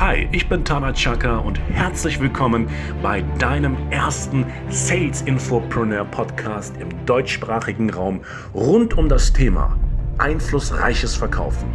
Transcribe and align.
Hi, 0.00 0.28
ich 0.30 0.48
bin 0.48 0.64
Tana 0.64 0.92
Chaka 0.92 1.38
und 1.38 1.58
herzlich 1.72 2.20
willkommen 2.20 2.68
bei 3.02 3.22
deinem 3.40 3.76
ersten 3.90 4.46
Sales 4.68 5.22
Infopreneur 5.22 6.04
Podcast 6.04 6.76
im 6.80 6.88
deutschsprachigen 7.04 7.90
Raum 7.90 8.20
rund 8.54 8.96
um 8.96 9.08
das 9.08 9.32
Thema 9.32 9.76
einflussreiches 10.18 11.16
Verkaufen, 11.16 11.68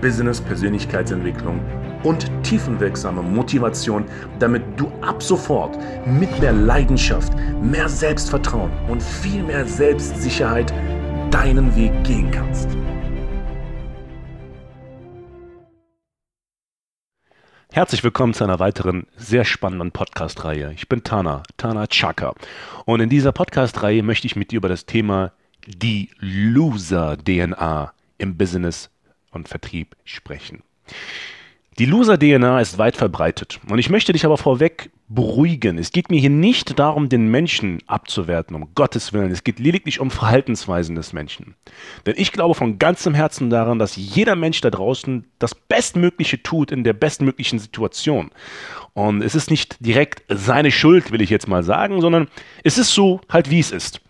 Business, 0.00 0.40
Persönlichkeitsentwicklung 0.40 1.58
und 2.04 2.30
tiefenwirksame 2.44 3.20
Motivation, 3.20 4.04
damit 4.38 4.62
du 4.76 4.86
ab 5.00 5.20
sofort 5.20 5.76
mit 6.06 6.40
mehr 6.40 6.52
Leidenschaft, 6.52 7.32
mehr 7.60 7.88
Selbstvertrauen 7.88 8.70
und 8.88 9.02
viel 9.02 9.42
mehr 9.42 9.66
Selbstsicherheit 9.66 10.72
deinen 11.32 11.74
Weg 11.74 12.04
gehen 12.04 12.30
kannst. 12.30 12.85
Herzlich 17.76 18.02
willkommen 18.02 18.32
zu 18.32 18.42
einer 18.42 18.58
weiteren 18.58 19.06
sehr 19.18 19.44
spannenden 19.44 19.92
Podcast-Reihe. 19.92 20.72
Ich 20.72 20.88
bin 20.88 21.04
Tana, 21.04 21.42
Tana 21.58 21.86
Chaka. 21.86 22.32
Und 22.86 23.00
in 23.00 23.10
dieser 23.10 23.32
Podcast-Reihe 23.32 24.02
möchte 24.02 24.26
ich 24.26 24.34
mit 24.34 24.50
dir 24.50 24.56
über 24.56 24.70
das 24.70 24.86
Thema 24.86 25.32
die 25.66 26.08
Loser-DNA 26.18 27.92
im 28.16 28.38
Business 28.38 28.88
und 29.30 29.50
Vertrieb 29.50 29.94
sprechen. 30.04 30.62
Die 31.78 31.84
Loser-DNA 31.84 32.58
ist 32.60 32.78
weit 32.78 32.96
verbreitet. 32.96 33.60
Und 33.68 33.78
ich 33.78 33.90
möchte 33.90 34.14
dich 34.14 34.24
aber 34.24 34.38
vorweg 34.38 34.90
beruhigen. 35.08 35.76
Es 35.76 35.92
geht 35.92 36.10
mir 36.10 36.18
hier 36.18 36.30
nicht 36.30 36.78
darum, 36.78 37.10
den 37.10 37.28
Menschen 37.28 37.80
abzuwerten, 37.86 38.56
um 38.56 38.74
Gottes 38.74 39.12
Willen. 39.12 39.30
Es 39.30 39.44
geht 39.44 39.58
lediglich 39.58 40.00
um 40.00 40.10
Verhaltensweisen 40.10 40.96
des 40.96 41.12
Menschen. 41.12 41.54
Denn 42.06 42.14
ich 42.16 42.32
glaube 42.32 42.54
von 42.54 42.78
ganzem 42.78 43.12
Herzen 43.12 43.50
daran, 43.50 43.78
dass 43.78 43.96
jeder 43.96 44.36
Mensch 44.36 44.62
da 44.62 44.70
draußen 44.70 45.26
das 45.38 45.54
Bestmögliche 45.54 46.42
tut 46.42 46.72
in 46.72 46.82
der 46.82 46.94
bestmöglichen 46.94 47.58
Situation. 47.58 48.30
Und 48.94 49.22
es 49.22 49.34
ist 49.34 49.50
nicht 49.50 49.76
direkt 49.80 50.22
seine 50.28 50.70
Schuld, 50.70 51.12
will 51.12 51.20
ich 51.20 51.28
jetzt 51.28 51.46
mal 51.46 51.62
sagen, 51.62 52.00
sondern 52.00 52.28
es 52.64 52.78
ist 52.78 52.94
so 52.94 53.20
halt, 53.28 53.50
wie 53.50 53.60
es 53.60 53.70
ist. 53.70 54.00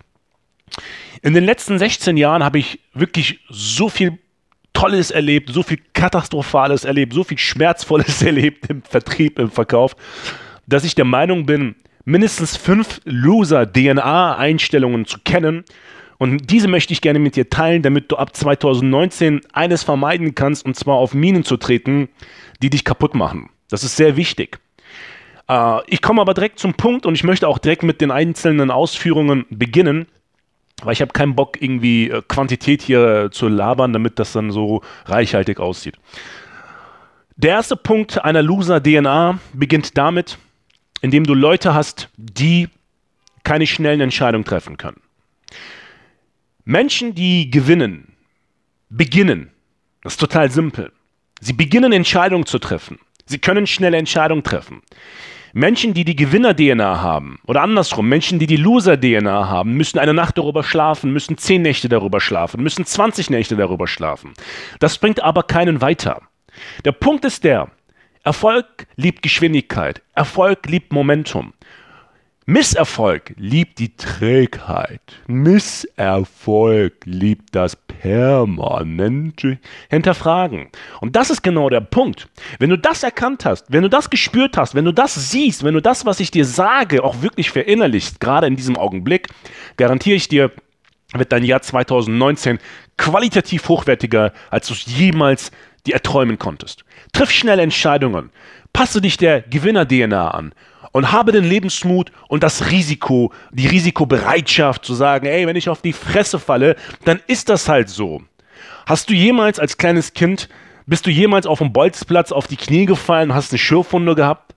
In 1.20 1.34
den 1.34 1.44
letzten 1.44 1.80
16 1.80 2.16
Jahren 2.16 2.44
habe 2.44 2.60
ich 2.60 2.78
wirklich 2.94 3.40
so 3.48 3.88
viel 3.88 4.18
Tolles 4.76 5.10
erlebt, 5.10 5.50
so 5.50 5.62
viel 5.62 5.78
Katastrophales 5.94 6.84
erlebt, 6.84 7.14
so 7.14 7.24
viel 7.24 7.38
Schmerzvolles 7.38 8.20
erlebt 8.22 8.68
im 8.68 8.82
Vertrieb, 8.82 9.38
im 9.38 9.50
Verkauf, 9.50 9.96
dass 10.66 10.84
ich 10.84 10.94
der 10.94 11.06
Meinung 11.06 11.46
bin, 11.46 11.76
mindestens 12.04 12.58
fünf 12.58 13.00
Loser-DNA-Einstellungen 13.06 15.06
zu 15.06 15.18
kennen. 15.24 15.64
Und 16.18 16.50
diese 16.50 16.68
möchte 16.68 16.92
ich 16.92 17.00
gerne 17.00 17.18
mit 17.18 17.36
dir 17.36 17.48
teilen, 17.48 17.80
damit 17.80 18.12
du 18.12 18.16
ab 18.16 18.36
2019 18.36 19.40
eines 19.54 19.82
vermeiden 19.82 20.34
kannst, 20.34 20.66
und 20.66 20.76
zwar 20.76 20.96
auf 20.96 21.14
Minen 21.14 21.42
zu 21.42 21.56
treten, 21.56 22.10
die 22.60 22.68
dich 22.68 22.84
kaputt 22.84 23.14
machen. 23.14 23.48
Das 23.70 23.82
ist 23.82 23.96
sehr 23.96 24.18
wichtig. 24.18 24.58
Äh, 25.48 25.78
ich 25.86 26.02
komme 26.02 26.20
aber 26.20 26.34
direkt 26.34 26.58
zum 26.58 26.74
Punkt 26.74 27.06
und 27.06 27.14
ich 27.14 27.24
möchte 27.24 27.48
auch 27.48 27.56
direkt 27.56 27.82
mit 27.82 28.02
den 28.02 28.10
einzelnen 28.10 28.70
Ausführungen 28.70 29.46
beginnen 29.48 30.06
weil 30.82 30.92
ich 30.92 31.00
habe 31.00 31.12
keinen 31.12 31.34
Bock, 31.34 31.60
irgendwie 31.60 32.10
äh, 32.10 32.22
Quantität 32.26 32.82
hier 32.82 33.06
äh, 33.06 33.30
zu 33.30 33.48
labern, 33.48 33.92
damit 33.92 34.18
das 34.18 34.32
dann 34.32 34.50
so 34.50 34.82
reichhaltig 35.06 35.58
aussieht. 35.58 35.96
Der 37.36 37.50
erste 37.50 37.76
Punkt 37.76 38.24
einer 38.24 38.42
Loser-DNA 38.42 39.38
beginnt 39.52 39.98
damit, 39.98 40.38
indem 41.02 41.24
du 41.24 41.34
Leute 41.34 41.74
hast, 41.74 42.08
die 42.16 42.68
keine 43.44 43.66
schnellen 43.66 44.00
Entscheidungen 44.00 44.44
treffen 44.44 44.76
können. 44.76 45.00
Menschen, 46.64 47.14
die 47.14 47.50
gewinnen, 47.50 48.14
beginnen. 48.88 49.50
Das 50.02 50.14
ist 50.14 50.20
total 50.20 50.50
simpel. 50.50 50.92
Sie 51.40 51.52
beginnen 51.52 51.92
Entscheidungen 51.92 52.46
zu 52.46 52.58
treffen. 52.58 52.98
Sie 53.26 53.38
können 53.38 53.66
schnelle 53.66 53.96
Entscheidungen 53.98 54.42
treffen. 54.42 54.82
Menschen, 55.56 55.94
die 55.94 56.04
die 56.04 56.16
Gewinner-DNA 56.16 57.00
haben, 57.00 57.38
oder 57.46 57.62
andersrum, 57.62 58.06
Menschen, 58.06 58.38
die 58.38 58.46
die 58.46 58.58
Loser-DNA 58.58 59.48
haben, 59.48 59.72
müssen 59.72 59.98
eine 59.98 60.12
Nacht 60.12 60.36
darüber 60.36 60.62
schlafen, 60.62 61.14
müssen 61.14 61.38
zehn 61.38 61.62
Nächte 61.62 61.88
darüber 61.88 62.20
schlafen, 62.20 62.62
müssen 62.62 62.84
20 62.84 63.30
Nächte 63.30 63.56
darüber 63.56 63.88
schlafen. 63.88 64.34
Das 64.80 64.98
bringt 64.98 65.22
aber 65.22 65.44
keinen 65.44 65.80
weiter. 65.80 66.20
Der 66.84 66.92
Punkt 66.92 67.24
ist 67.24 67.42
der, 67.42 67.70
Erfolg 68.22 68.86
liebt 68.96 69.22
Geschwindigkeit, 69.22 70.02
Erfolg 70.12 70.66
liebt 70.66 70.92
Momentum. 70.92 71.54
Misserfolg 72.44 73.32
liebt 73.38 73.78
die 73.78 73.96
Trägheit. 73.96 75.00
Misserfolg 75.26 76.96
liebt 77.06 77.56
das 77.56 77.76
permanente 78.02 79.58
Hinterfragen. 79.90 80.68
Und 81.00 81.16
das 81.16 81.30
ist 81.30 81.42
genau 81.42 81.68
der 81.68 81.80
Punkt. 81.80 82.28
Wenn 82.58 82.70
du 82.70 82.78
das 82.78 83.02
erkannt 83.02 83.44
hast, 83.44 83.72
wenn 83.72 83.82
du 83.82 83.88
das 83.88 84.10
gespürt 84.10 84.56
hast, 84.56 84.74
wenn 84.74 84.84
du 84.84 84.92
das 84.92 85.30
siehst, 85.30 85.64
wenn 85.64 85.74
du 85.74 85.80
das, 85.80 86.06
was 86.06 86.20
ich 86.20 86.30
dir 86.30 86.44
sage, 86.44 87.04
auch 87.04 87.22
wirklich 87.22 87.50
verinnerlichst, 87.50 88.20
gerade 88.20 88.46
in 88.46 88.56
diesem 88.56 88.76
Augenblick, 88.76 89.28
garantiere 89.76 90.16
ich 90.16 90.28
dir, 90.28 90.50
wird 91.12 91.32
dein 91.32 91.44
Jahr 91.44 91.62
2019 91.62 92.58
qualitativ 92.96 93.68
hochwertiger, 93.68 94.32
als 94.50 94.68
du 94.68 94.74
es 94.74 94.86
jemals 94.86 95.50
dir 95.86 95.94
erträumen 95.94 96.38
konntest. 96.38 96.84
Triff 97.12 97.30
schnell 97.30 97.58
Entscheidungen. 97.58 98.30
Passe 98.72 99.00
dich 99.00 99.16
der 99.16 99.40
Gewinner-DNA 99.40 100.30
an 100.30 100.52
und 100.92 101.12
habe 101.12 101.32
den 101.32 101.44
Lebensmut 101.44 102.12
und 102.28 102.42
das 102.42 102.70
Risiko, 102.70 103.32
die 103.52 103.66
Risikobereitschaft 103.66 104.84
zu 104.84 104.94
sagen, 104.94 105.26
ey, 105.26 105.46
wenn 105.46 105.56
ich 105.56 105.68
auf 105.68 105.82
die 105.82 105.92
Fresse 105.92 106.38
falle, 106.38 106.76
dann 107.04 107.20
ist 107.26 107.48
das 107.48 107.68
halt 107.68 107.88
so. 107.88 108.22
Hast 108.86 109.10
du 109.10 109.14
jemals 109.14 109.58
als 109.58 109.78
kleines 109.78 110.14
Kind, 110.14 110.48
bist 110.86 111.06
du 111.06 111.10
jemals 111.10 111.46
auf 111.46 111.58
dem 111.58 111.72
Bolzplatz 111.72 112.32
auf 112.32 112.46
die 112.46 112.56
Knie 112.56 112.86
gefallen, 112.86 113.34
hast 113.34 113.52
eine 113.52 113.58
Schürfwunde 113.58 114.14
gehabt? 114.14 114.54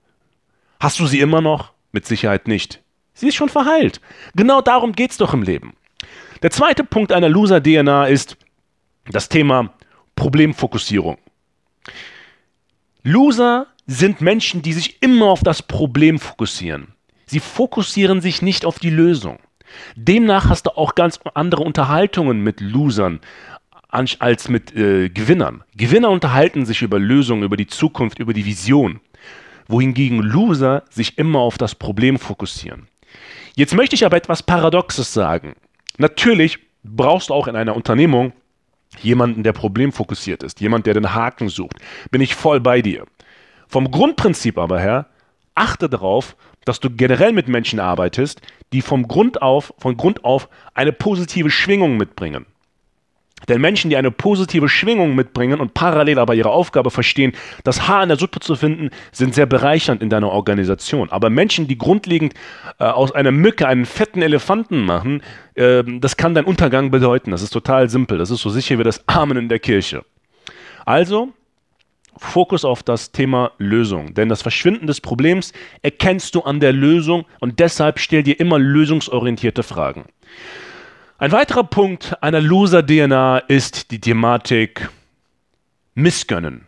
Hast 0.79 0.99
du 0.99 1.07
sie 1.07 1.19
immer 1.19 1.41
noch? 1.41 1.73
Mit 1.91 2.05
Sicherheit 2.05 2.47
nicht. 2.47 2.81
Sie 3.13 3.27
ist 3.27 3.35
schon 3.35 3.49
verheilt. 3.49 3.99
Genau 4.35 4.61
darum 4.61 4.93
geht 4.93 5.11
es 5.11 5.17
doch 5.17 5.33
im 5.33 5.41
Leben. 5.41 5.73
Der 6.43 6.51
zweite 6.51 6.83
Punkt 6.83 7.11
einer 7.11 7.27
Loser-DNA 7.27 8.05
ist 8.05 8.37
das 9.11 9.27
Thema 9.27 9.73
Problemfokussierung. 10.15 11.17
Loser 13.03 13.67
sind 13.89 14.21
Menschen, 14.21 14.61
die 14.61 14.73
sich 14.73 15.01
immer 15.01 15.25
auf 15.25 15.41
das 15.41 15.63
Problem 15.63 16.19
fokussieren. 16.19 16.89
Sie 17.25 17.39
fokussieren 17.39 18.21
sich 18.21 18.43
nicht 18.43 18.63
auf 18.63 18.77
die 18.77 18.91
Lösung. 18.91 19.39
Demnach 19.95 20.47
hast 20.47 20.67
du 20.67 20.77
auch 20.77 20.93
ganz 20.93 21.19
andere 21.33 21.63
Unterhaltungen 21.63 22.41
mit 22.41 22.61
Losern 22.61 23.19
als 23.87 24.47
mit 24.47 24.75
äh, 24.75 25.09
Gewinnern. 25.09 25.63
Gewinner 25.75 26.11
unterhalten 26.11 26.67
sich 26.67 26.83
über 26.83 26.99
Lösungen, 26.99 27.41
über 27.41 27.57
die 27.57 27.65
Zukunft, 27.65 28.19
über 28.19 28.33
die 28.33 28.45
Vision, 28.45 28.99
wohingegen 29.67 30.19
Loser 30.19 30.83
sich 30.91 31.17
immer 31.17 31.39
auf 31.39 31.57
das 31.57 31.73
Problem 31.73 32.19
fokussieren. 32.19 32.87
Jetzt 33.55 33.73
möchte 33.73 33.95
ich 33.95 34.05
aber 34.05 34.17
etwas 34.17 34.43
Paradoxes 34.43 35.11
sagen. 35.11 35.55
Natürlich 35.97 36.59
brauchst 36.83 37.29
du 37.29 37.33
auch 37.33 37.47
in 37.47 37.55
einer 37.55 37.75
Unternehmung 37.75 38.33
jemanden, 39.01 39.41
der 39.41 39.53
problemfokussiert 39.53 40.43
ist, 40.43 40.61
jemand, 40.61 40.85
der 40.85 40.93
den 40.93 41.15
Haken 41.15 41.49
sucht. 41.49 41.77
Bin 42.11 42.21
ich 42.21 42.35
voll 42.35 42.59
bei 42.59 42.83
dir. 42.83 43.05
Vom 43.69 43.91
Grundprinzip 43.91 44.57
aber 44.57 44.79
her, 44.79 45.05
achte 45.53 45.89
darauf, 45.89 46.35
dass 46.65 46.79
du 46.79 46.89
generell 46.89 47.31
mit 47.33 47.47
Menschen 47.47 47.79
arbeitest, 47.79 48.41
die 48.73 48.81
vom 48.81 49.07
Grund 49.07 49.41
auf, 49.41 49.73
von 49.77 49.95
Grund 49.95 50.25
auf 50.25 50.49
eine 50.73 50.91
positive 50.91 51.51
Schwingung 51.51 51.95
mitbringen. 51.95 52.45
Denn 53.47 53.61
Menschen, 53.61 53.89
die 53.89 53.95
eine 53.95 54.11
positive 54.11 54.67
Schwingung 54.67 55.15
mitbringen 55.15 55.61
und 55.61 55.73
parallel 55.73 56.19
aber 56.19 56.33
ihre 56.35 56.49
Aufgabe 56.49 56.91
verstehen, 56.91 57.31
das 57.63 57.87
Haar 57.87 58.03
in 58.03 58.09
der 58.09 58.17
Suppe 58.17 58.39
zu 58.39 58.55
finden, 58.55 58.89
sind 59.11 59.33
sehr 59.33 59.45
bereichernd 59.45 60.01
in 60.01 60.09
deiner 60.09 60.29
Organisation. 60.29 61.09
Aber 61.09 61.29
Menschen, 61.29 61.67
die 61.67 61.77
grundlegend 61.77 62.33
äh, 62.79 62.83
aus 62.83 63.11
einer 63.13 63.31
Mücke 63.31 63.67
einen 63.67 63.85
fetten 63.85 64.21
Elefanten 64.21 64.83
machen, 64.83 65.21
äh, 65.53 65.83
das 65.85 66.17
kann 66.17 66.33
dein 66.33 66.45
Untergang 66.45 66.91
bedeuten. 66.91 67.31
Das 67.31 67.41
ist 67.41 67.51
total 67.51 67.89
simpel. 67.89 68.17
Das 68.17 68.29
ist 68.29 68.41
so 68.41 68.49
sicher 68.49 68.77
wie 68.77 68.83
das 68.83 69.07
Amen 69.07 69.37
in 69.37 69.47
der 69.47 69.59
Kirche. 69.59 70.03
Also, 70.85 71.29
Fokus 72.19 72.65
auf 72.65 72.83
das 72.83 73.11
Thema 73.11 73.51
Lösung. 73.57 74.13
Denn 74.13 74.29
das 74.29 74.41
Verschwinden 74.41 74.87
des 74.87 75.01
Problems 75.01 75.53
erkennst 75.81 76.35
du 76.35 76.41
an 76.41 76.59
der 76.59 76.73
Lösung 76.73 77.25
und 77.39 77.59
deshalb 77.59 77.99
stell 77.99 78.23
dir 78.23 78.39
immer 78.39 78.59
lösungsorientierte 78.59 79.63
Fragen. 79.63 80.05
Ein 81.17 81.31
weiterer 81.31 81.63
Punkt 81.63 82.21
einer 82.21 82.41
Loser-DNA 82.41 83.39
ist 83.39 83.91
die 83.91 83.99
Thematik 83.99 84.89
Missgönnen. 85.93 86.67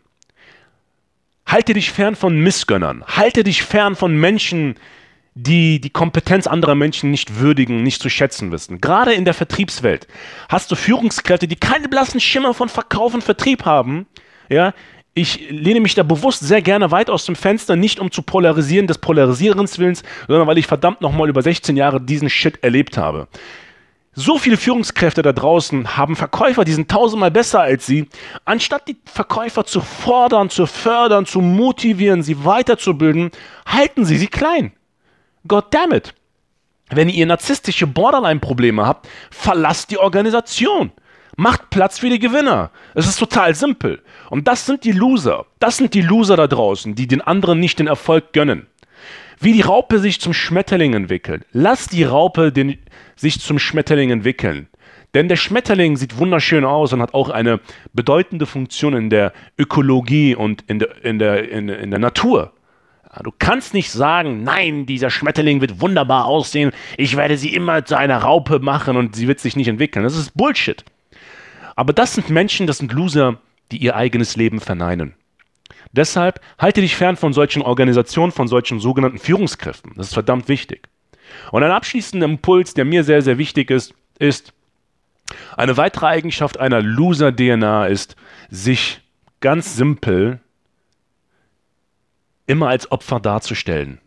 Halte 1.45 1.73
dich 1.73 1.91
fern 1.91 2.15
von 2.15 2.39
Missgönnern. 2.39 3.03
Halte 3.05 3.43
dich 3.43 3.63
fern 3.63 3.95
von 3.95 4.15
Menschen, 4.15 4.75
die 5.33 5.79
die 5.79 5.89
Kompetenz 5.89 6.47
anderer 6.47 6.75
Menschen 6.75 7.11
nicht 7.11 7.39
würdigen, 7.39 7.83
nicht 7.83 8.01
zu 8.01 8.09
schätzen 8.09 8.51
wissen. 8.51 8.81
Gerade 8.81 9.13
in 9.13 9.25
der 9.25 9.33
Vertriebswelt 9.33 10.07
hast 10.49 10.71
du 10.71 10.75
Führungskräfte, 10.75 11.47
die 11.47 11.55
keinen 11.55 11.89
blassen 11.89 12.19
Schimmer 12.19 12.53
von 12.53 12.69
Verkauf 12.69 13.13
und 13.13 13.23
Vertrieb 13.23 13.65
haben, 13.65 14.07
ja, 14.49 14.73
ich 15.13 15.49
lehne 15.49 15.81
mich 15.81 15.95
da 15.95 16.03
bewusst 16.03 16.39
sehr 16.39 16.61
gerne 16.61 16.91
weit 16.91 17.09
aus 17.09 17.25
dem 17.25 17.35
Fenster, 17.35 17.75
nicht 17.75 17.99
um 17.99 18.11
zu 18.11 18.21
polarisieren 18.21 18.87
des 18.87 18.97
Polarisierens 18.97 19.77
Willens, 19.77 20.03
sondern 20.27 20.47
weil 20.47 20.57
ich 20.57 20.67
verdammt 20.67 21.01
nochmal 21.01 21.29
über 21.29 21.41
16 21.41 21.75
Jahre 21.75 21.99
diesen 21.99 22.29
Shit 22.29 22.63
erlebt 22.63 22.97
habe. 22.97 23.27
So 24.13 24.37
viele 24.37 24.57
Führungskräfte 24.57 25.21
da 25.21 25.31
draußen 25.31 25.95
haben 25.95 26.17
Verkäufer, 26.17 26.65
die 26.65 26.73
sind 26.73 26.91
tausendmal 26.91 27.31
besser 27.31 27.61
als 27.61 27.85
sie. 27.85 28.07
Anstatt 28.43 28.87
die 28.87 28.97
Verkäufer 29.05 29.65
zu 29.65 29.79
fordern, 29.79 30.49
zu 30.49 30.65
fördern, 30.65 31.25
zu 31.25 31.39
motivieren, 31.39 32.21
sie 32.21 32.43
weiterzubilden, 32.43 33.31
halten 33.65 34.03
sie 34.03 34.17
sie 34.17 34.27
klein. 34.27 34.73
God 35.47 35.65
damn 35.71 35.93
it. 35.93 36.13
Wenn 36.89 37.07
ihr 37.07 37.25
narzisstische 37.25 37.87
Borderline-Probleme 37.87 38.85
habt, 38.85 39.07
verlasst 39.29 39.91
die 39.91 39.97
Organisation. 39.97 40.91
Macht 41.37 41.69
Platz 41.69 41.99
für 41.99 42.09
die 42.09 42.19
Gewinner. 42.19 42.71
Es 42.93 43.07
ist 43.07 43.17
total 43.17 43.55
simpel. 43.55 44.01
Und 44.29 44.47
das 44.47 44.65
sind 44.65 44.83
die 44.83 44.91
Loser. 44.91 45.45
Das 45.59 45.77
sind 45.77 45.93
die 45.93 46.01
Loser 46.01 46.35
da 46.35 46.47
draußen, 46.47 46.95
die 46.95 47.07
den 47.07 47.21
anderen 47.21 47.59
nicht 47.59 47.79
den 47.79 47.87
Erfolg 47.87 48.33
gönnen. 48.33 48.67
Wie 49.39 49.53
die 49.53 49.61
Raupe 49.61 49.99
sich 49.99 50.21
zum 50.21 50.33
Schmetterling 50.33 50.93
entwickelt. 50.93 51.45
Lass 51.51 51.87
die 51.87 52.03
Raupe 52.03 52.51
den, 52.51 52.77
sich 53.15 53.39
zum 53.39 53.57
Schmetterling 53.57 54.11
entwickeln. 54.11 54.67
Denn 55.13 55.27
der 55.27 55.35
Schmetterling 55.35 55.97
sieht 55.97 56.17
wunderschön 56.17 56.63
aus 56.63 56.93
und 56.93 57.01
hat 57.01 57.13
auch 57.13 57.29
eine 57.29 57.59
bedeutende 57.93 58.45
Funktion 58.45 58.93
in 58.93 59.09
der 59.09 59.33
Ökologie 59.57 60.35
und 60.35 60.63
in 60.67 60.79
der, 60.79 61.03
in 61.03 61.19
der, 61.19 61.49
in, 61.49 61.69
in 61.69 61.89
der 61.89 61.99
Natur. 61.99 62.53
Du 63.23 63.31
kannst 63.37 63.73
nicht 63.73 63.91
sagen, 63.91 64.43
nein, 64.43 64.85
dieser 64.85 65.09
Schmetterling 65.09 65.59
wird 65.59 65.81
wunderbar 65.81 66.25
aussehen, 66.25 66.71
ich 66.97 67.17
werde 67.17 67.37
sie 67.37 67.53
immer 67.53 67.83
zu 67.83 67.97
einer 67.97 68.19
Raupe 68.19 68.59
machen 68.59 68.95
und 68.95 69.17
sie 69.17 69.27
wird 69.27 69.41
sich 69.41 69.57
nicht 69.57 69.67
entwickeln. 69.67 70.03
Das 70.03 70.15
ist 70.15 70.37
Bullshit. 70.37 70.85
Aber 71.75 71.93
das 71.93 72.13
sind 72.13 72.29
Menschen, 72.29 72.67
das 72.67 72.77
sind 72.79 72.91
Loser, 72.91 73.39
die 73.71 73.77
ihr 73.77 73.95
eigenes 73.95 74.35
Leben 74.35 74.59
verneinen. 74.59 75.13
Deshalb 75.93 76.39
halte 76.57 76.81
dich 76.81 76.95
fern 76.95 77.17
von 77.17 77.33
solchen 77.33 77.61
Organisationen, 77.61 78.31
von 78.31 78.47
solchen 78.47 78.79
sogenannten 78.79 79.19
Führungskräften. 79.19 79.93
Das 79.95 80.07
ist 80.07 80.13
verdammt 80.13 80.47
wichtig. 80.47 80.87
Und 81.51 81.63
ein 81.63 81.71
abschließender 81.71 82.25
Impuls, 82.25 82.73
der 82.73 82.85
mir 82.85 83.03
sehr, 83.03 83.21
sehr 83.21 83.37
wichtig 83.37 83.71
ist, 83.71 83.93
ist, 84.19 84.53
eine 85.55 85.77
weitere 85.77 86.07
Eigenschaft 86.07 86.59
einer 86.59 86.81
Loser-DNA 86.81 87.87
ist, 87.87 88.15
sich 88.49 89.01
ganz 89.39 89.75
simpel 89.75 90.39
immer 92.47 92.67
als 92.67 92.91
Opfer 92.91 93.19
darzustellen. 93.19 93.99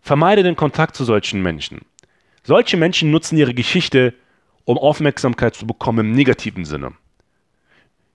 Vermeide 0.00 0.42
den 0.42 0.56
Kontakt 0.56 0.96
zu 0.96 1.04
solchen 1.04 1.42
Menschen. 1.42 1.82
Solche 2.42 2.78
Menschen 2.78 3.10
nutzen 3.10 3.36
ihre 3.36 3.52
Geschichte, 3.52 4.14
um 4.64 4.78
Aufmerksamkeit 4.78 5.54
zu 5.54 5.66
bekommen 5.66 6.06
im 6.06 6.12
negativen 6.12 6.64
Sinne. 6.64 6.92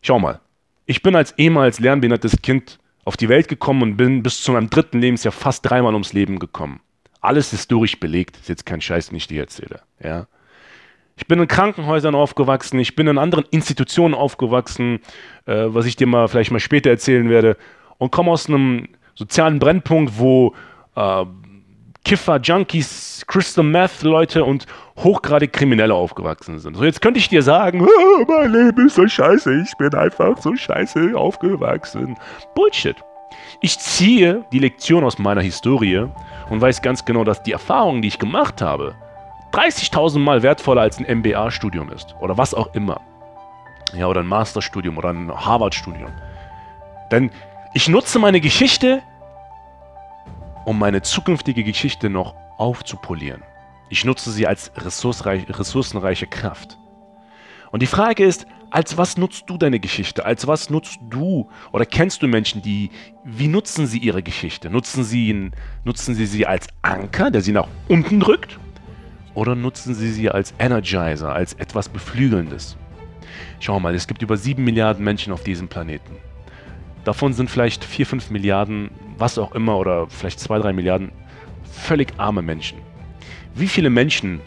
Schau 0.01 0.19
mal, 0.19 0.39
ich 0.85 1.01
bin 1.01 1.15
als 1.15 1.31
ehemals 1.37 1.79
lernbehindertes 1.79 2.41
Kind 2.41 2.79
auf 3.05 3.17
die 3.17 3.29
Welt 3.29 3.47
gekommen 3.47 3.81
und 3.81 3.97
bin 3.97 4.23
bis 4.23 4.41
zu 4.41 4.51
meinem 4.51 4.69
dritten 4.69 4.99
Lebensjahr 4.99 5.31
fast 5.31 5.69
dreimal 5.69 5.93
ums 5.93 6.13
Leben 6.13 6.39
gekommen. 6.39 6.79
Alles 7.21 7.51
historisch 7.51 7.99
belegt, 7.99 8.37
ist 8.37 8.49
jetzt 8.49 8.65
kein 8.65 8.81
Scheiß, 8.81 9.09
den 9.09 9.17
ich 9.17 9.27
dir 9.27 9.41
erzähle. 9.41 9.81
Ja? 10.03 10.27
Ich 11.17 11.27
bin 11.27 11.39
in 11.39 11.47
Krankenhäusern 11.47 12.13
aufgewachsen, 12.13 12.79
ich 12.79 12.95
bin 12.95 13.07
in 13.07 13.17
anderen 13.17 13.45
Institutionen 13.51 14.13
aufgewachsen, 14.13 14.99
äh, 15.45 15.65
was 15.67 15.85
ich 15.85 15.95
dir 15.95 16.07
mal 16.07 16.27
vielleicht 16.27 16.51
mal 16.51 16.59
später 16.59 16.89
erzählen 16.89 17.29
werde, 17.29 17.57
und 17.97 18.11
komme 18.11 18.31
aus 18.31 18.47
einem 18.47 18.89
sozialen 19.15 19.59
Brennpunkt, 19.59 20.19
wo 20.19 20.53
äh, 20.95 21.25
Kiffer, 22.05 22.39
Junkies, 22.39 23.25
Crystal 23.27 23.63
Meth 23.63 24.03
Leute 24.03 24.45
und 24.45 24.67
hochgradig 24.97 25.51
Kriminelle 25.51 25.93
aufgewachsen 25.93 26.59
sind. 26.59 26.77
So, 26.77 26.83
jetzt 26.85 27.01
könnte 27.01 27.19
ich 27.19 27.27
dir 27.27 27.41
sagen, 27.41 27.81
oh, 27.85 28.25
mein 28.27 28.53
Leben 28.53 28.87
ist 28.87 28.95
so 28.95 29.07
scheiße, 29.07 29.61
ich 29.61 29.75
bin 29.77 29.93
einfach 29.93 30.37
so 30.37 30.55
scheiße 30.55 31.17
aufgewachsen. 31.17 32.15
Bullshit. 32.53 32.95
Ich 33.61 33.79
ziehe 33.79 34.45
die 34.51 34.59
Lektion 34.59 35.03
aus 35.03 35.17
meiner 35.17 35.41
Historie 35.41 36.07
und 36.49 36.61
weiß 36.61 36.81
ganz 36.81 37.03
genau, 37.03 37.23
dass 37.23 37.41
die 37.41 37.51
Erfahrung, 37.51 38.01
die 38.01 38.09
ich 38.09 38.19
gemacht 38.19 38.61
habe, 38.61 38.95
30.000 39.53 40.19
Mal 40.19 40.43
wertvoller 40.43 40.81
als 40.81 40.99
ein 40.99 41.19
MBA-Studium 41.19 41.89
ist 41.89 42.15
oder 42.21 42.37
was 42.37 42.53
auch 42.53 42.73
immer. 42.75 43.01
Ja, 43.97 44.07
oder 44.07 44.21
ein 44.21 44.27
Masterstudium 44.27 44.97
oder 44.97 45.09
ein 45.09 45.31
Harvard-Studium. 45.33 46.11
Denn 47.11 47.31
ich 47.73 47.89
nutze 47.89 48.19
meine 48.19 48.41
Geschichte, 48.41 49.01
um 50.65 50.79
meine 50.79 51.01
zukünftige 51.01 51.63
Geschichte 51.63 52.09
noch 52.09 52.35
aufzupolieren. 52.57 53.43
Ich 53.89 54.03
nutze 54.03 54.31
sie 54.31 54.47
als 54.47 54.71
ressourcenreiche 54.75 56.27
Kraft. 56.27 56.77
Und 57.71 57.81
die 57.81 57.87
Frage 57.87 58.25
ist, 58.25 58.47
als 58.71 58.97
was 58.97 59.15
nutzt 59.17 59.49
du 59.49 59.57
deine 59.57 59.79
Geschichte? 59.79 60.25
Als 60.25 60.47
was 60.47 60.69
nutzt 60.69 60.99
du 61.09 61.49
oder 61.71 61.85
kennst 61.85 62.21
du 62.21 62.27
Menschen, 62.27 62.61
die, 62.61 62.89
wie 63.23 63.47
nutzen 63.47 63.85
sie 63.85 63.99
ihre 63.99 64.23
Geschichte? 64.23 64.69
Nutzen 64.69 65.03
sie, 65.03 65.51
nutzen 65.83 66.15
sie 66.15 66.25
sie 66.25 66.45
als 66.45 66.67
Anker, 66.81 67.31
der 67.31 67.41
sie 67.41 67.51
nach 67.51 67.67
unten 67.87 68.19
drückt? 68.19 68.59
Oder 69.33 69.55
nutzen 69.55 69.93
sie 69.93 70.11
sie 70.11 70.29
als 70.29 70.53
Energizer, 70.57 71.33
als 71.33 71.53
etwas 71.53 71.89
Beflügelndes? 71.89 72.77
Schau 73.59 73.79
mal, 73.79 73.93
es 73.93 74.07
gibt 74.07 74.21
über 74.21 74.37
sieben 74.37 74.63
Milliarden 74.63 75.03
Menschen 75.03 75.31
auf 75.31 75.43
diesem 75.43 75.67
Planeten. 75.67 76.17
Davon 77.05 77.33
sind 77.33 77.49
vielleicht 77.49 77.85
vier, 77.85 78.05
fünf 78.05 78.31
Milliarden, 78.31 78.89
was 79.17 79.37
auch 79.37 79.53
immer, 79.53 79.77
oder 79.77 80.07
vielleicht 80.07 80.39
zwei, 80.39 80.57
drei 80.59 80.73
Milliarden 80.73 81.11
völlig 81.63 82.13
arme 82.17 82.41
Menschen. 82.41 82.79
Wie 83.53 83.67
viele 83.67 83.89
Menschen 83.89 84.41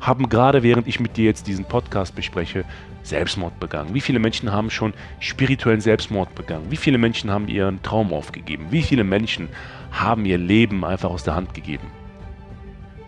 haben 0.00 0.28
gerade 0.28 0.62
während 0.62 0.86
ich 0.86 1.00
mit 1.00 1.16
dir 1.16 1.24
jetzt 1.24 1.46
diesen 1.46 1.64
Podcast 1.64 2.14
bespreche, 2.14 2.64
Selbstmord 3.02 3.58
begangen? 3.58 3.94
Wie 3.94 4.00
viele 4.02 4.18
Menschen 4.18 4.52
haben 4.52 4.70
schon 4.70 4.92
spirituellen 5.18 5.80
Selbstmord 5.80 6.34
begangen? 6.34 6.70
Wie 6.70 6.76
viele 6.76 6.98
Menschen 6.98 7.30
haben 7.30 7.48
ihren 7.48 7.82
Traum 7.82 8.12
aufgegeben? 8.12 8.66
Wie 8.70 8.82
viele 8.82 9.02
Menschen 9.02 9.48
haben 9.90 10.26
ihr 10.26 10.38
Leben 10.38 10.84
einfach 10.84 11.10
aus 11.10 11.24
der 11.24 11.34
Hand 11.34 11.54
gegeben? 11.54 11.90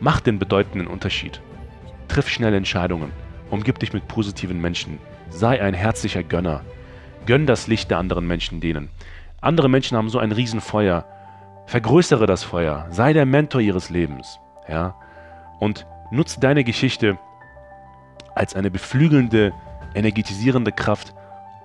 Mach 0.01 0.21
den 0.21 0.39
bedeutenden 0.39 0.89
Unterschied. 0.89 1.43
Triff 2.09 2.29
schnelle 2.31 2.57
Entscheidungen. 2.57 3.13
Umgib 3.51 3.79
dich 3.79 3.93
mit 3.93 4.09
positiven 4.09 4.61
Menschen. 4.61 4.99
Sei 5.29 5.61
ein 5.61 5.75
herzlicher 5.75 6.23
Gönner. 6.23 6.63
Gönn 7.27 7.47
das 7.47 7.67
Licht 7.67 7.91
der 7.91 7.99
anderen 7.99 8.27
Menschen 8.27 8.61
denen. 8.61 8.89
Andere 9.41 9.69
Menschen 9.69 9.97
haben 9.97 10.11
so 10.11 10.19
ein 10.19 10.33
Riesenfeuer. 10.33 11.05
Vergrößere 11.67 12.27
das 12.27 12.43
Feuer. 12.43 12.87
Sei 12.91 13.13
der 13.13 13.27
Mentor 13.27 13.61
ihres 13.61 13.91
Lebens. 13.91 14.39
Ja? 14.69 14.95
Und 15.59 15.87
nutze 16.11 16.41
deine 16.41 16.65
Geschichte 16.65 17.19
als 18.35 18.55
eine 18.55 18.71
beflügelnde, 18.71 19.53
energetisierende 19.95 20.73
Kraft, 20.73 21.15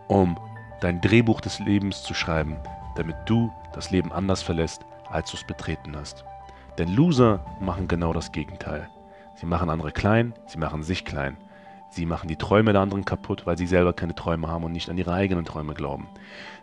um 0.08 0.38
dein 0.82 1.02
Drehbuch 1.02 1.42
des 1.42 1.60
Lebens 1.60 2.04
zu 2.04 2.14
schreiben, 2.14 2.58
damit 2.96 3.16
du 3.26 3.52
das 3.74 3.92
Leben 3.92 4.12
anders 4.12 4.42
verlässt, 4.42 4.86
als 5.10 5.32
du 5.32 5.38
es 5.38 5.44
betreten 5.44 5.96
hast. 5.96 6.26
Denn 6.78 6.94
Loser 6.94 7.46
machen 7.60 7.88
genau 7.88 8.14
das 8.14 8.32
Gegenteil. 8.32 8.90
Sie 9.36 9.46
machen 9.46 9.70
andere 9.70 9.92
klein, 9.92 10.34
sie 10.48 10.58
machen 10.58 10.84
sich 10.84 11.06
klein. 11.06 11.38
Sie 11.90 12.06
machen 12.06 12.28
die 12.28 12.36
Träume 12.36 12.74
der 12.74 12.82
anderen 12.82 13.06
kaputt, 13.06 13.46
weil 13.46 13.58
sie 13.58 13.68
selber 13.68 13.94
keine 13.94 14.16
Träume 14.16 14.48
haben 14.48 14.64
und 14.64 14.74
nicht 14.74 14.90
an 14.90 14.98
ihre 14.98 15.14
eigenen 15.14 15.46
Träume 15.46 15.74
glauben. 15.74 16.08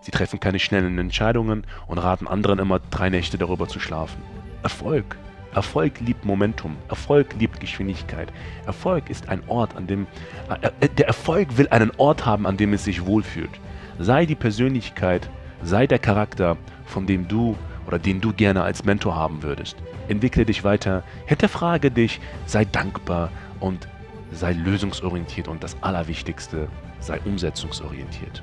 Sie 0.01 0.11
treffen 0.11 0.41
keine 0.41 0.59
schnellen 0.59 0.99
Entscheidungen 0.99 1.67
und 1.87 1.99
raten 1.99 2.27
anderen 2.27 2.59
immer 2.59 2.81
drei 2.91 3.09
Nächte 3.09 3.39
darüber 3.39 3.69
zu 3.69 3.81
schlafen. 3.81 4.23
Erfolg. 4.63 5.17
Erfolg 5.55 6.01
liebt 6.01 6.25
Momentum. 6.25 6.77
Erfolg 6.89 7.35
liebt 7.39 7.61
Geschwindigkeit. 7.61 8.33
Erfolg 8.67 9.11
ist 9.11 9.29
ein 9.29 9.43
Ort, 9.49 9.77
an 9.77 9.87
dem 9.87 10.07
äh, 10.49 10.71
äh, 10.81 10.89
der 10.89 11.07
Erfolg 11.07 11.59
will 11.59 11.69
einen 11.69 11.93
Ort 11.99 12.25
haben, 12.25 12.47
an 12.47 12.57
dem 12.57 12.73
es 12.73 12.85
sich 12.85 13.05
wohlfühlt. 13.07 13.51
Sei 13.99 14.25
die 14.27 14.35
Persönlichkeit, 14.35 15.29
sei 15.63 15.87
der 15.87 15.99
Charakter, 15.99 16.57
von 16.87 17.07
dem 17.07 17.29
du 17.29 17.57
oder 17.87 17.99
den 17.99 18.21
du 18.21 18.33
gerne 18.33 18.63
als 18.63 18.85
Mentor 18.85 19.15
haben 19.15 19.43
würdest. 19.43 19.77
Entwickle 20.09 20.45
dich 20.45 20.65
weiter, 20.65 21.03
hinterfrage 21.27 21.91
dich, 21.91 22.21
sei 22.47 22.65
dankbar 22.65 23.31
und 23.61 23.89
sei 24.33 24.53
lösungsorientiert 24.53 25.49
und 25.49 25.63
das 25.63 25.77
Allerwichtigste, 25.83 26.69
sei 27.01 27.21
umsetzungsorientiert. 27.25 28.43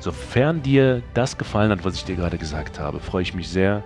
Sofern 0.00 0.62
dir 0.62 1.02
das 1.14 1.38
gefallen 1.38 1.70
hat, 1.70 1.84
was 1.84 1.94
ich 1.94 2.04
dir 2.04 2.16
gerade 2.16 2.36
gesagt 2.36 2.78
habe, 2.78 3.00
freue 3.00 3.22
ich 3.22 3.34
mich 3.34 3.48
sehr, 3.48 3.82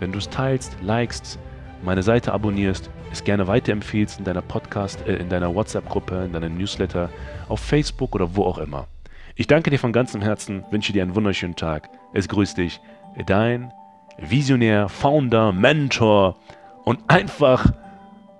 wenn 0.00 0.12
du 0.12 0.18
es 0.18 0.28
teilst, 0.28 0.76
likest, 0.82 1.38
meine 1.82 2.02
Seite 2.02 2.32
abonnierst, 2.32 2.90
es 3.10 3.24
gerne 3.24 3.46
weiterempfehlst 3.46 4.18
in 4.18 4.24
deiner 4.24 4.42
Podcast, 4.42 5.06
äh, 5.06 5.16
in 5.16 5.28
deiner 5.28 5.54
WhatsApp-Gruppe, 5.54 6.24
in 6.24 6.32
deinem 6.32 6.56
Newsletter, 6.56 7.10
auf 7.48 7.60
Facebook 7.60 8.14
oder 8.14 8.34
wo 8.34 8.44
auch 8.44 8.58
immer. 8.58 8.86
Ich 9.34 9.46
danke 9.46 9.70
dir 9.70 9.78
von 9.78 9.92
ganzem 9.92 10.20
Herzen, 10.20 10.64
wünsche 10.70 10.92
dir 10.92 11.02
einen 11.02 11.14
wunderschönen 11.14 11.56
Tag. 11.56 11.88
Es 12.12 12.28
grüßt 12.28 12.58
dich, 12.58 12.80
dein 13.26 13.72
Visionär, 14.18 14.88
Founder, 14.88 15.52
Mentor 15.52 16.36
und 16.84 17.00
einfach 17.08 17.72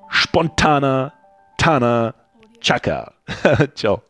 spontaner 0.08 1.14
Tana 1.62 2.12
Chaka. 2.61 3.12
Ciao. 3.76 4.02